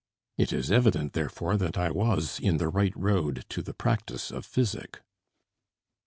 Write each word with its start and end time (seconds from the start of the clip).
It 0.35 0.51
is 0.51 0.71
evident 0.71 1.13
therefore 1.13 1.57
that 1.57 1.77
I 1.77 1.91
was 1.91 2.39
in 2.39 2.57
the 2.57 2.69
right 2.69 2.95
road 2.95 3.45
to 3.49 3.61
the 3.61 3.75
practise 3.75 4.31
of 4.31 4.47
physic. 4.47 5.03